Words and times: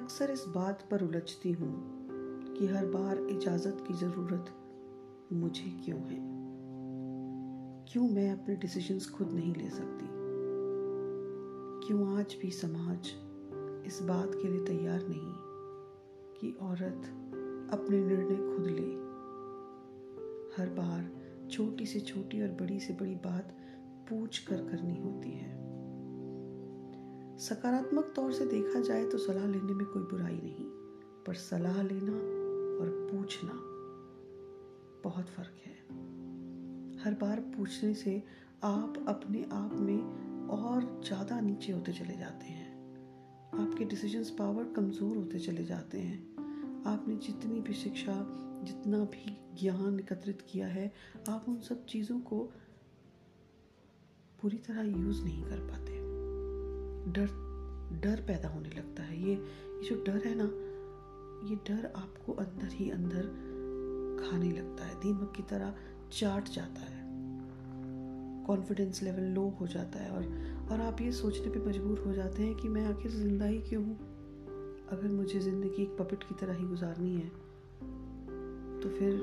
अक्सर 0.00 0.30
इस 0.30 0.44
बात 0.48 0.88
पर 0.90 1.02
उलझती 1.02 1.52
हूँ 1.52 2.06
कि 2.58 2.66
हर 2.66 2.86
बार 2.86 3.18
इजाज़त 3.18 3.84
की 3.88 3.94
ज़रूरत 3.94 4.46
मुझे 5.32 5.80
क्यों 5.84 5.98
है? 5.98 6.18
क्यों 7.92 8.08
मैं 8.08 8.32
अपने 8.32 8.56
डिसीजंस 8.56 9.10
खुद 9.10 9.32
नहीं 9.32 9.54
ले 9.54 9.70
सकती? 9.70 10.06
क्यों 11.86 12.18
आज 12.18 12.36
भी 12.42 12.50
समाज 12.50 13.08
इस 13.86 14.02
बात 14.02 14.30
के 14.34 14.48
लिए 14.48 14.64
तैयार 14.64 15.00
नहीं 15.08 15.34
कि 16.40 16.58
औरत 16.62 17.06
अपने 17.74 17.98
निर्णय 17.98 18.56
खुद 18.56 18.66
ले? 18.66 19.10
हर 20.56 20.70
बार 20.70 21.12
छोटी 21.50 21.86
से 21.86 22.00
छोटी 22.00 22.42
और 22.42 22.48
बड़ी 22.48 22.80
से 22.80 22.92
बड़ी 22.92 23.14
बात 23.14 23.56
पूछ 24.10 24.38
कर 24.38 24.56
करनी 24.56 24.96
होती 24.96 25.30
है। 25.30 25.69
सकारात्मक 27.40 28.12
तौर 28.16 28.32
से 28.32 28.44
देखा 28.46 28.80
जाए 28.80 29.04
तो 29.04 29.18
सलाह 29.18 29.46
लेने 29.46 29.74
में 29.74 29.86
कोई 29.86 30.02
बुराई 30.02 30.34
नहीं, 30.34 30.64
पर 31.26 31.34
सलाह 31.34 31.82
लेना 31.82 32.12
और 32.12 32.88
पूछना 33.10 33.52
बहुत 35.04 35.28
फ़र्क 35.28 35.62
है। 35.66 35.72
हर 37.04 37.14
बार 37.14 37.40
पूछने 37.56 37.92
से 37.94 38.22
आप 38.64 39.04
अपने 39.08 39.42
आप 39.52 39.72
में 39.74 40.48
और 40.50 40.82
ज़्यादा 41.06 41.40
नीचे 41.40 41.72
होते 41.72 41.92
चले 41.92 42.16
जाते 42.16 42.46
हैं। 42.46 42.68
आपके 43.60 43.84
डिसीजंस 43.84 44.30
पावर 44.30 44.64
कमज़ोर 44.76 45.16
होते 45.16 45.38
चले 45.38 45.64
जाते 45.64 45.98
हैं। 45.98 46.18
आपने 46.86 47.16
जितनी 47.18 47.60
भी 47.60 47.74
शिक्षा, 47.74 48.14
जितना 48.64 48.98
भी 49.06 49.36
ज्ञान 49.60 49.98
एकत्रित 50.00 50.46
किया 50.50 50.66
है, 50.66 50.92
आप 51.28 51.44
उन 51.48 51.58
सब 51.60 51.86
चीज़ों 51.86 52.18
को 52.20 52.42
पूरी 54.42 54.58
तरह 54.58 54.82
यूज़ 54.82 55.24
नहीं 55.24 55.42
कर 55.44 55.66
पाते। 55.68 55.99
डर 57.12 57.28
डर 58.02 58.22
पैदा 58.26 58.48
होने 58.48 58.68
लगता 58.68 59.02
है। 59.02 59.22
ये 59.22 59.32
ये 59.32 59.88
जो 59.88 59.94
डर 60.04 60.26
है 60.26 60.34
ना, 60.34 60.44
ये 61.48 61.56
डर 61.68 61.92
आपको 61.96 62.32
अंदर 62.32 62.72
ही 62.72 62.90
अंदर 62.90 63.22
खाने 64.20 64.50
लगता 64.50 64.84
है। 64.84 64.94
दीमक 65.00 65.32
की 65.36 65.42
तरह 65.42 65.74
चाट 66.12 66.48
जाता 66.48 66.80
है। 66.80 66.98
कॉन्फिडेंस 68.46 69.02
लेवल 69.02 69.24
लो 69.34 69.48
हो 69.60 69.66
जाता 69.66 69.98
है 69.98 70.10
और 70.10 70.24
और 70.72 70.80
आप 70.80 71.00
ये 71.00 71.12
सोचने 71.12 71.50
पे 71.50 71.60
मजबूर 71.60 71.98
हो 71.98 72.12
जाते 72.12 72.42
हैं 72.42 72.54
कि 72.54 72.68
मैं 72.68 72.84
आखिर 72.86 73.10
ज़िंदा 73.10 73.44
ही 73.44 73.60
क्यों 73.60 73.84
हूँ? 73.84 73.96
अगर 74.92 75.08
मुझे 75.08 75.40
ज़िंदगी 75.40 75.82
एक 75.82 75.96
पपेट 75.98 76.22
की 76.22 76.34
तरह 76.34 76.54
ही 76.54 76.64
गुजारनी 76.64 77.14
है 77.14 77.28
तो 78.80 78.88
फिर 78.88 79.14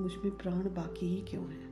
मुझमें 0.00 0.36
प्राण 0.36 0.62
बाकी 0.74 1.06
ही 1.06 1.20
क्यों 1.20 1.44
है? 1.44 1.71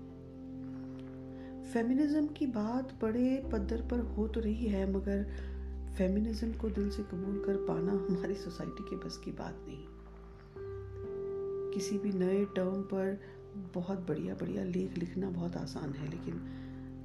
फेमिनिज्म 1.73 2.27
की 2.27 2.47
बात 2.47 2.93
बड़े 3.03 3.51
पद्धर 3.53 3.83
पर 3.83 4.01
हो 4.01 4.29
तो 4.29 4.41
रही 4.41 4.67
है, 4.67 4.93
मगर 4.93 5.23
फेमिनिज्म 5.99 6.53
को 6.53 6.69
दिल 6.71 6.91
से 6.91 7.03
कबूल 7.03 7.43
कर 7.47 7.57
पाना 7.57 7.93
हमारी 7.93 8.35
सोसाइटी 8.35 8.83
के 8.91 8.97
बस 8.97 9.17
की 9.25 9.33
बात 9.33 9.65
नहीं। 9.69 9.85
किसी 11.75 11.99
भी 11.99 12.12
नए 12.12 12.45
टर्म 12.45 12.83
पर 12.83 13.21
बहुत 13.75 13.99
बढ़िया 13.99 14.35
बढ़िया 14.35 14.65
लेख 14.65 14.99
लिखना 14.99 15.31
बहुत 15.31 15.57
आसान 15.57 15.93
है, 15.93 16.11
लेकिन 16.11 16.41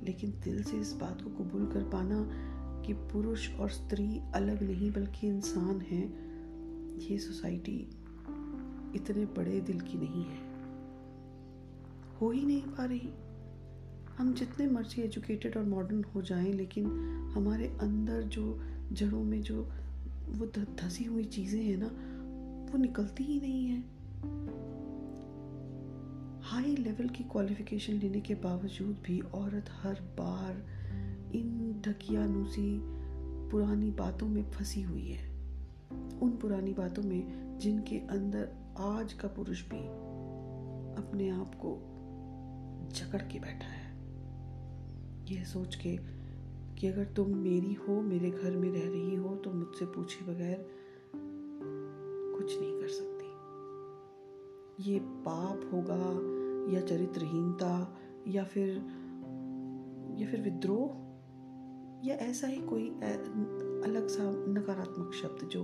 लेकिन 0.03 0.33
दिल 0.43 0.63
से 0.63 0.77
इस 0.77 0.93
बात 0.93 1.21
को 1.21 1.29
कबूल 1.29 1.65
कर 1.65 1.83
पाना 1.83 2.17
कि 2.81 2.93
पुरुष 2.93 3.49
और 3.55 3.69
स्त्री 3.69 4.21
अलग 4.35 4.63
नहीं 4.63 4.91
बल्कि 4.91 5.27
इंसान 5.27 5.81
हैं, 5.81 6.07
ये 6.99 7.17
सोसाइटी 7.17 7.79
इतने 8.95 9.25
बड़े 9.25 9.61
दिल 9.61 9.79
की 9.81 9.97
नहीं 9.97 10.25
है। 10.25 10.39
हो 12.21 12.31
ही 12.31 12.45
नहीं 12.45 12.61
पा 12.61 12.85
रही। 12.85 13.09
हम 14.17 14.33
जितने 14.33 14.67
मर्ज़ी 14.67 15.01
एजुकेटेड 15.01 15.57
और 15.57 15.63
मॉडर्न 15.63 16.03
हो 16.03 16.21
जाएँ, 16.21 16.51
लेकिन 16.53 16.85
हमारे 17.35 17.67
अंदर 17.81 18.21
जो 18.21 18.61
जड़ों 18.91 19.23
में 19.23 19.41
जो 19.41 19.71
वो 20.29 20.45
धसी 20.75 21.03
हुई 21.03 21.23
चीज़ें 21.23 21.63
हैं 21.63 21.77
ना, 21.77 21.87
वो 22.71 22.77
निकलती 22.77 23.23
ही 23.23 23.39
नहीं 23.39 23.65
है। 23.65 23.79
हाई 26.41 26.75
लेवल 26.75 27.09
की 27.09 27.23
क्वालिफिकेशन 27.23 27.93
लेने 27.93 28.21
के 28.21 28.35
बावजूद 28.35 28.97
भी 29.05 29.19
औरत 29.19 29.65
हर 29.69 29.93
बार 29.93 30.65
इन 31.35 31.81
ढकियानुसी 31.87 32.81
पुरानी 33.51 33.91
बातों 33.91 34.27
में 34.27 34.43
फंसी 34.51 34.81
हुई 34.81 35.07
है। 35.07 35.29
उन 36.19 36.37
पुरानी 36.41 36.73
बातों 36.73 37.03
में 37.03 37.57
जिनके 37.59 37.97
अंदर 37.97 38.49
आज 38.77 39.13
का 39.13 39.27
पुरुष 39.27 39.61
भी 39.63 39.79
अपने 41.01 41.29
आप 41.29 41.55
को 41.55 41.77
जकड़ 42.95 43.21
के 43.21 43.39
बैठा 43.39 43.67
है। 43.67 43.84
यह 45.31 45.43
सोच 45.43 45.75
के 45.75 45.97
कि 46.77 46.87
अगर 46.87 47.05
तुम 47.05 47.35
मेरी 47.37 47.73
हो, 47.73 48.01
मेरे 48.01 48.29
घर 48.29 48.55
में 48.55 48.69
रह 48.71 48.89
रही 48.89 49.15
हो 49.15 49.35
तो 49.35 49.51
मुझसे 49.51 49.85
पूछे 49.85 50.25
बगैर 50.25 50.65
कुछ 52.37 52.59
नहीं 52.59 52.79
कर 52.81 52.87
सकती। 52.87 53.13
ये 54.91 54.99
पाप 54.99 55.69
होगा 55.73 56.03
या 56.73 56.81
चरित्रहीनता 56.81 57.97
या 58.27 58.43
फिर 58.43 58.69
या 60.19 60.27
फिर 60.27 60.41
विद्रोह 60.41 61.03
या 62.07 62.15
ऐसा 62.15 62.47
ही 62.47 62.57
कोई 62.61 62.89
अलग 63.85 64.07
सा 64.07 64.23
नकारात्मक 64.51 65.13
शब्द 65.13 65.47
जो 65.47 65.63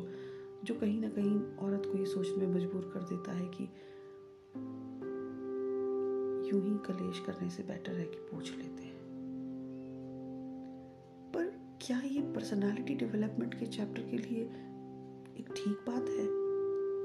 जो 0.63 0.75
कहीं 0.75 0.99
ना 1.01 1.09
कहीं 1.09 1.39
औरत 1.57 1.83
को 1.85 1.97
ये 1.97 2.05
सोचने 2.05 2.45
में 2.45 2.55
मजबूर 2.55 2.91
कर 2.93 3.03
देता 3.03 3.31
है 3.31 3.45
कि 3.47 3.63
यूँ 6.49 6.61
ही 6.63 6.77
कलेश 6.87 7.19
करने 7.19 7.49
से 7.49 7.63
बेटर 7.63 7.91
है 7.91 8.05
कि 8.05 8.17
पूछ 8.31 8.51
लेते 8.51 8.83
हैं। 8.83 8.90
क्या 11.83 11.99
ये 11.99 12.21
पर्सनालिटी 12.21 12.95
डेवलपमेंट 12.95 13.53
के 13.53 13.65
चैप्टर 13.65 14.01
के 14.01 14.17
लिए 14.17 14.41
एक 15.37 15.53
ठीक 15.55 15.77
बात 15.89 16.01
है? 16.01 16.27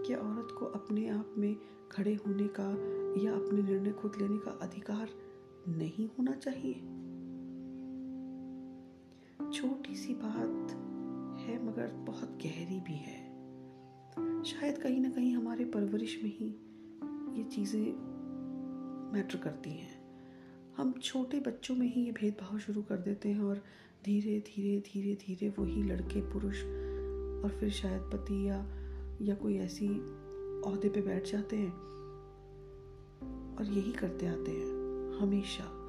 कि 0.07 0.15
औरत 0.15 0.49
को 0.59 0.67
अपने 0.67 1.09
आप 1.09 1.35
में 1.39 1.57
खड़े 1.91 2.15
होने 2.15 2.49
का 2.61 2.69
या 3.25 3.33
अपने 3.33 3.63
निर्णय 3.63 3.93
खुद 3.93 4.13
लेने 4.23 4.39
का 4.39 4.51
अधिकार 4.51 5.09
नहीं 5.69 6.09
होना 6.09 6.33
चाहिए? 6.33 6.75
छोटी 9.53 9.95
सी 9.95 10.15
बात 10.15 10.71
है, 11.41 11.67
मगर 11.67 11.87
बहुत 11.87 12.29
गहरी 12.29 12.81
भी 12.81 12.95
है। 12.95 13.27
शायद 14.45 14.79
कहीं 14.79 15.01
ना 15.01 15.11
कहीं 15.11 15.37
हमारे 15.37 15.65
परवरिश 15.65 16.21
में 16.23 16.39
ही 16.39 16.47
ये 17.39 17.45
चीज़ें 17.45 17.93
मैटर 19.13 19.39
करती 19.39 19.71
हैं। 19.71 20.07
हम 20.77 20.93
छोटे 20.93 21.41
बच्चों 21.41 21.75
में 21.75 21.95
ही 21.95 22.05
ये 22.05 22.13
भेदभाव 22.13 22.59
शुरू 22.59 22.83
कर 22.83 22.97
देते 22.97 23.29
हैं 23.29 23.41
और 23.41 23.65
धीरे 24.05 24.41
धीरे 24.41 24.81
धीरे 24.81 25.15
धीरे 25.15 25.55
वही 25.59 25.83
लड़के, 25.83 26.21
पुरुष 26.21 26.63
और 27.45 27.57
फिर 27.61 27.71
शायद 27.71 28.03
पति 28.03 28.49
या 28.49 28.67
या 29.23 29.35
कोई 29.35 29.57
ऐसी 29.57 29.89
अहदे 30.67 30.89
पे 30.89 31.01
बैठ 31.01 31.33
जाते 31.33 31.57
हैं 31.57 31.73
और 33.57 33.65
यही 33.65 33.93
करते 33.93 34.27
आते 34.27 34.51
हैं। 34.51 34.77
हमेशा 35.19 35.83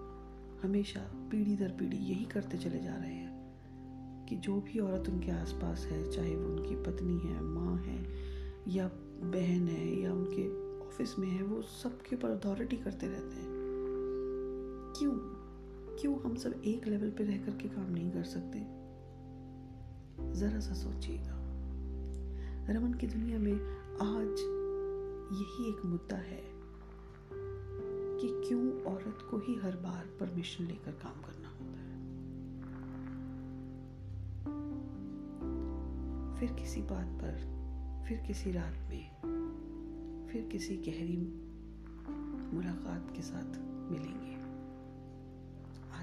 हमेशा, 0.63 0.99
पीढ़ी 1.31 1.55
दर 1.55 1.69
पीढ़ी 1.69 1.97
यही 1.97 2.25
करते 2.25 2.57
चले 2.57 2.79
जा 2.79 2.95
रहे 2.95 3.13
हैं 3.13 4.25
कि 4.29 4.35
जो 4.35 4.61
भी 4.61 4.79
औरत 4.79 5.09
उनके 5.09 5.31
आसपास 5.31 5.85
है, 5.85 6.11
चाहे 6.11 6.35
वो 6.35 6.45
उनकी 6.45 6.75
पत्नी 6.75 7.19
है, 7.19 7.41
माँ 7.41 7.77
है, 7.77 8.05
या 8.67 8.87
बहन 9.21 9.67
है, 9.67 10.01
या 10.01 10.13
उनके 10.13 10.67
ऑफ़िस 10.87 11.19
में 11.19 11.27
है, 11.27 11.43
वो 11.43 11.61
सबके 11.61 12.15
ऊपर 12.15 12.29
अथॉरिटी 12.29 12.75
करते 12.75 13.07
रहते 13.07 13.35
हैं। 13.35 13.47
क्यों? 14.97 15.36
क्यों 15.99 16.19
हम 16.19 16.35
सब 16.35 16.61
एक 16.65 16.87
लेवल 16.87 17.09
पे 17.09 17.23
रह 17.23 17.37
करके 17.37 17.69
काम 17.69 17.91
नहीं 17.91 18.11
कर 18.11 18.23
सकते? 18.23 18.59
जरा 20.39 20.59
सा 20.59 20.73
सोचिएगा। 20.73 21.37
रमन 22.73 22.93
की 22.93 23.07
दुनिया 23.07 23.39
में 23.39 23.53
आज 24.01 24.35
यही 25.33 25.69
एक 25.69 25.85
मुद्दा 25.85 26.17
है 26.17 26.43
कि 28.19 28.47
क्यों 28.47 28.81
औरत 28.81 29.17
को 29.31 29.37
ही 29.37 29.55
हर 29.55 29.77
बार 29.77 30.05
परमिशन 30.19 30.63
लेकर 30.63 30.91
काम 30.91 31.21
करना 31.21 31.49
होता 31.49 31.79
है। 31.79 31.97
फिर 36.39 36.59
किसी 36.59 36.81
बात 36.81 37.07
पर, 37.07 37.57
फिर 38.07 38.17
किसी 38.17 38.51
रात 38.51 38.73
में, 38.73 39.11
फिर 40.27 40.41
किसी 40.51 40.77
गहरी 40.77 41.17
मुलाकात 42.55 43.13
के 43.15 43.21
साथ 43.21 43.59
मिलेंगे। 43.91 44.26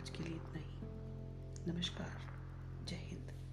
आज 0.04 0.10
के 0.10 0.22
लिए 0.22 0.34
इतना 0.34 0.58
ही। 0.58 1.72
नमस्कार। 1.72 2.20
जय 2.84 2.96
हिंद। 2.96 3.43